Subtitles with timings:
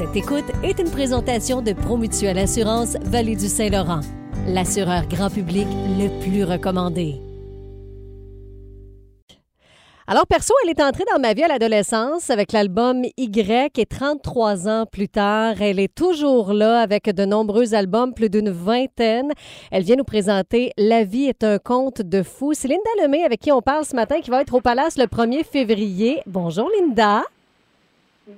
[0.00, 4.00] Cette écoute est une présentation de Promutuelle Assurance Vallée du Saint-Laurent,
[4.46, 5.66] l'assureur grand public
[5.98, 7.20] le plus recommandé.
[10.06, 14.68] Alors, perso, elle est entrée dans ma vie à l'adolescence avec l'album Y et 33
[14.68, 19.32] ans plus tard, elle est toujours là avec de nombreux albums, plus d'une vingtaine.
[19.70, 22.54] Elle vient nous présenter La vie est un conte de fou.
[22.54, 25.04] C'est Linda Lemay avec qui on parle ce matin qui va être au Palace le
[25.04, 26.22] 1er février.
[26.26, 27.22] Bonjour Linda.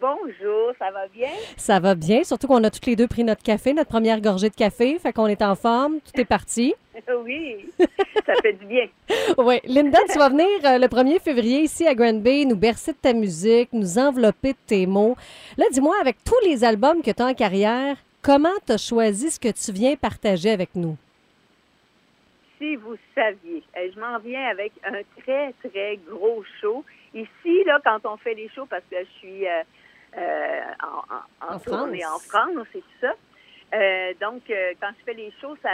[0.00, 1.30] Bonjour, ça va bien?
[1.56, 4.50] Ça va bien, surtout qu'on a toutes les deux pris notre café, notre première gorgée
[4.50, 6.74] de café, fait qu'on est en forme, tout est parti.
[7.24, 7.66] oui,
[8.26, 8.88] ça fait du bien.
[9.38, 12.92] oui, Linda, tu vas venir euh, le 1er février ici à Grand Bay, nous bercer
[12.92, 15.14] de ta musique, nous envelopper de tes mots.
[15.56, 19.30] Là, dis-moi, avec tous les albums que tu as en carrière, comment tu as choisi
[19.30, 20.96] ce que tu viens partager avec nous?
[22.58, 26.84] Si vous saviez, euh, je m'en viens avec un très, très gros show.
[27.16, 29.62] Ici, là, quand on fait les shows, parce que je suis euh,
[30.18, 30.60] euh,
[31.40, 33.14] en, en, tournée en France, c'est ça.
[33.74, 35.70] Euh, donc, quand je fais les shows, ça,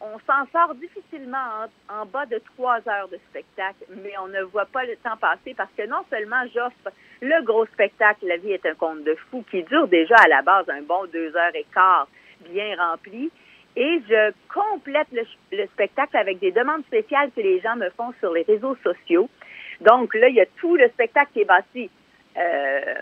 [0.00, 4.64] on s'en sort difficilement en, bas de trois heures de spectacle, mais on ne voit
[4.64, 8.64] pas le temps passer parce que non seulement j'offre le gros spectacle La vie est
[8.64, 11.66] un conte de fou qui dure déjà à la base un bon deux heures et
[11.72, 12.08] quart
[12.50, 13.30] bien rempli,
[13.76, 15.22] et je complète le,
[15.52, 19.28] le, spectacle avec des demandes spéciales que les gens me font sur les réseaux sociaux.
[19.80, 21.90] Donc là, il y a tout le spectacle qui est bâti.
[22.36, 22.94] Euh,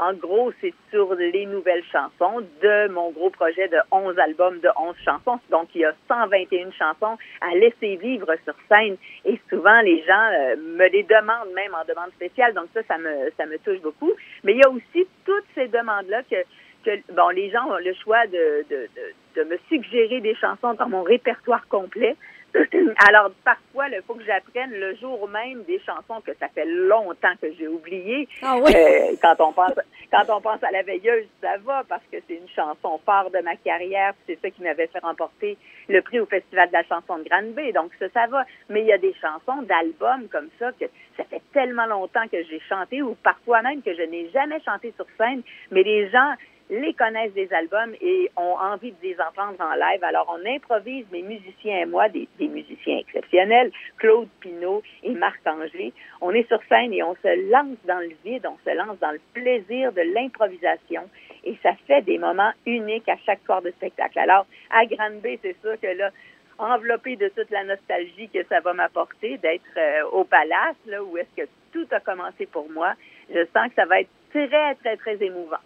[0.00, 4.68] en gros, c'est sur les nouvelles chansons de mon gros projet de 11 albums de
[4.80, 5.40] 11 chansons.
[5.50, 8.96] Donc, il y a 121 chansons à laisser vivre sur scène.
[9.24, 12.54] Et souvent, les gens euh, me les demandent même en demande spéciale.
[12.54, 14.12] Donc, ça, ça me, ça me touche beaucoup.
[14.44, 16.36] Mais il y a aussi toutes ces demandes-là que,
[16.84, 20.74] que bon, les gens ont le choix de, de, de, de me suggérer des chansons
[20.74, 22.16] dans mon répertoire complet.
[23.08, 27.34] Alors, parfois, il faut que j'apprenne le jour même des chansons que ça fait longtemps
[27.40, 28.28] que j'ai oubliées.
[28.42, 28.72] Ah oui?
[28.74, 29.74] euh, quand, on pense,
[30.10, 33.38] quand on pense à La Veilleuse, ça va parce que c'est une chanson phare de
[33.40, 34.14] ma carrière.
[34.26, 37.52] C'est ça qui m'avait fait remporter le prix au Festival de la chanson de Grande
[37.52, 37.72] Bay.
[37.72, 38.44] Donc, ça, ça va.
[38.68, 40.86] Mais il y a des chansons d'albums comme ça que
[41.16, 44.92] ça fait tellement longtemps que j'ai chanté ou parfois même que je n'ai jamais chanté
[44.96, 45.42] sur scène.
[45.70, 46.32] Mais les gens
[46.70, 50.02] les connaissent des albums et ont envie de les entendre en live.
[50.02, 55.40] Alors, on improvise, mes musiciens et moi, des, des musiciens exceptionnels, Claude Pinault et Marc
[55.46, 55.92] Anger.
[56.20, 59.12] On est sur scène et on se lance dans le vide, on se lance dans
[59.12, 61.08] le plaisir de l'improvisation
[61.44, 64.18] et ça fait des moments uniques à chaque corps de spectacle.
[64.18, 66.10] Alors, à Grande Bay, c'est sûr que là,
[66.58, 71.16] enveloppé de toute la nostalgie que ça va m'apporter d'être euh, au palace, là, où
[71.16, 72.94] est-ce que tout a commencé pour moi,
[73.30, 75.58] je sens que ça va être très, très, très émouvant.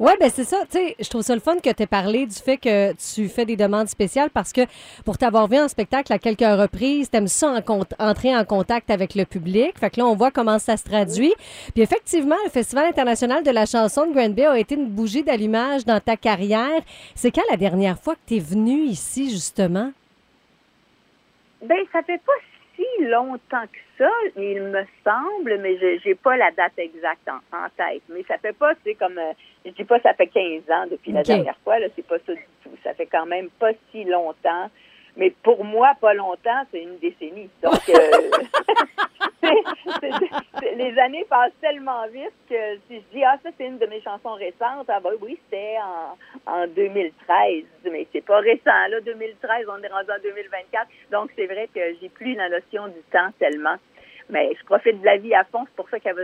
[0.00, 0.62] Oui, ben c'est ça.
[0.64, 3.28] Tu sais, je trouve ça le fun que tu aies parlé du fait que tu
[3.28, 4.62] fais des demandes spéciales parce que
[5.04, 9.14] pour t'avoir vu en spectacle à quelques reprises, t'aimes ça en entrer en contact avec
[9.14, 9.78] le public.
[9.78, 11.34] Fait que là, on voit comment ça se traduit.
[11.74, 15.22] Puis effectivement, le Festival international de la chanson de Grand Bay a été une bougie
[15.22, 16.80] d'allumage dans ta carrière.
[17.14, 19.92] C'est quand la dernière fois que tu es venu ici, justement?
[21.60, 22.32] Ben, ça fait pas
[23.00, 27.68] longtemps que ça, il me semble, mais je n'ai pas la date exacte en, en,
[27.76, 28.02] tête.
[28.08, 29.32] Mais ça fait pas, c'est comme, euh,
[29.64, 32.32] je dis pas ça fait 15 ans depuis la dernière fois, là, c'est pas ça
[32.34, 32.70] du tout.
[32.82, 34.70] Ça fait quand même pas si longtemps.
[35.16, 37.50] Mais pour moi, pas longtemps, c'est une décennie.
[37.62, 37.94] Donc, euh,
[39.42, 44.00] les années passent tellement vite que si je dis, ah, ça, c'est une de mes
[44.02, 45.76] chansons récentes, ah, ben oui, c'était
[46.46, 47.64] en, en 2013.
[47.90, 50.88] Mais c'est pas récent, là, 2013, on est rendu en 2024.
[51.10, 53.76] Donc, c'est vrai que j'ai plus la notion du temps tellement.
[54.28, 56.22] Mais je profite de la vie à fond, c'est pour ça qu'elle va,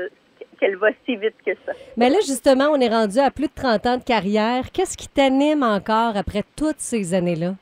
[0.61, 1.73] qu'elle va si vite que ça.
[1.97, 4.71] Mais là, justement, on est rendu à plus de 30 ans de carrière.
[4.73, 7.55] Qu'est-ce qui t'anime encore après toutes ces années-là?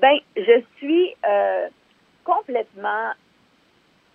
[0.00, 1.68] Ben, je suis euh,
[2.24, 3.12] complètement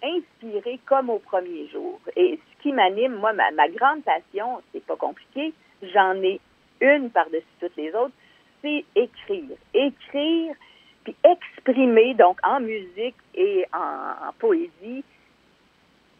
[0.04, 2.00] inspirée comme au premier jour.
[2.16, 6.40] Et ce qui m'anime, moi, ma, grande passion, c'est pas compliqué, j'en ai
[6.82, 8.14] une par-dessus toutes les autres,
[8.62, 9.58] c'est écrire.
[9.74, 10.56] Écrire,
[11.04, 15.04] puis exprimer, donc en musique et en, poésie,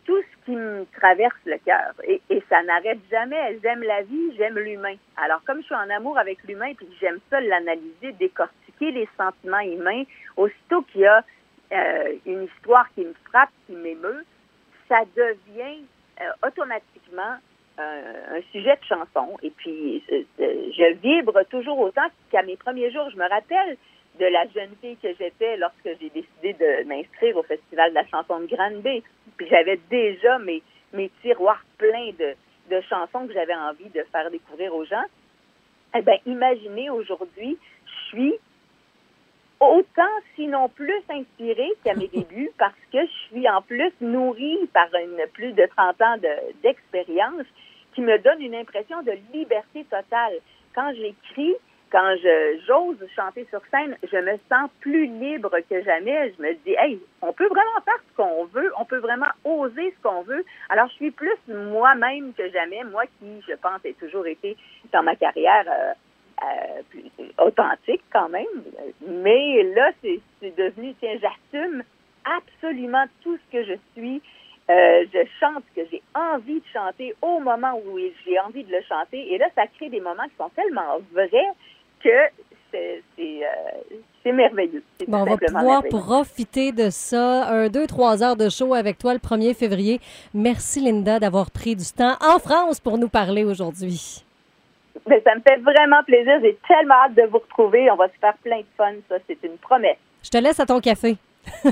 [0.06, 1.94] tout ce qui me traverse le cœur.
[2.06, 3.60] Et, et, ça n'arrête jamais.
[3.62, 4.96] J'aime la vie, j'aime l'humain.
[5.16, 9.62] Alors, comme je suis en amour avec l'humain, puis j'aime ça l'analyser, décortiquer les sentiments
[9.62, 10.04] humains,
[10.36, 11.24] aussitôt qu'il y a
[11.74, 14.26] euh, une histoire qui me frappe, qui m'émeut,
[14.88, 15.82] ça devient
[16.22, 17.38] euh, automatiquement
[17.80, 19.38] euh, un sujet de chanson.
[19.42, 20.04] Et puis,
[20.38, 23.10] je vibre toujours autant qu'à mes premiers jours.
[23.10, 23.78] Je me rappelle
[24.20, 28.06] de la jeune fille que j'étais lorsque j'ai décidé de m'inscrire au Festival de la
[28.08, 29.02] chanson de Grande Bay.
[29.38, 30.62] Puis j'avais déjà mes,
[30.94, 32.36] mes tiroirs pleins de,
[32.70, 35.06] de chansons que j'avais envie de faire découvrir aux gens.
[35.96, 38.34] Eh bien, imaginez aujourd'hui, je suis
[39.72, 44.88] autant, sinon plus inspirée qu'à mes débuts parce que je suis en plus nourrie par
[44.96, 46.16] une plus de 30 ans
[46.64, 47.46] d'expérience
[47.94, 50.34] qui me donne une impression de liberté totale.
[50.74, 51.54] Quand j'écris,
[51.92, 56.34] quand je j'ose chanter sur scène, je me sens plus libre que jamais.
[56.36, 59.94] Je me dis, hey, on peut vraiment faire ce qu'on veut, on peut vraiment oser
[59.96, 60.44] ce qu'on veut.
[60.70, 64.58] Alors, je suis plus moi-même que jamais, moi qui, je pense, ai toujours été
[64.92, 65.94] dans ma carrière euh,
[66.42, 66.82] euh,
[67.40, 68.46] authentique quand même.
[69.08, 70.20] Mais là, c'est
[70.56, 71.84] devenu, tiens, j'assume
[72.26, 74.22] absolument tout ce que je suis.
[74.70, 78.72] Euh, je chante ce que j'ai envie de chanter au moment où j'ai envie de
[78.72, 79.34] le chanter.
[79.34, 81.30] Et là, ça crée des moments qui sont tellement vrais
[82.02, 84.84] que c'est euh, merveilleux.
[85.08, 87.48] Bon, on va pouvoir profiter de ça.
[87.50, 90.00] Un, deux, trois heures de show avec toi le 1er février.
[90.34, 94.23] Merci, Linda, d'avoir pris du temps en France pour nous parler aujourd'hui.
[95.06, 96.40] Ben, ça me fait vraiment plaisir.
[96.42, 97.90] J'ai tellement hâte de vous retrouver.
[97.92, 98.94] On va se faire plein de fun.
[99.10, 99.98] Ça, c'est une promesse.
[100.24, 101.18] Je te laisse à ton café.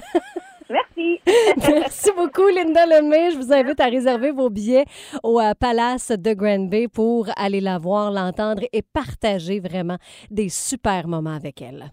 [0.69, 1.19] Merci.
[1.57, 3.31] Merci beaucoup, Linda Lemay.
[3.31, 4.85] Je vous invite à réserver vos billets
[5.23, 9.97] au euh, Palace de Grand Bay pour aller la voir, l'entendre et partager vraiment
[10.29, 11.91] des super moments avec elle.